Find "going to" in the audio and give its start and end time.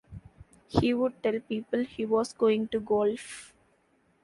2.33-2.79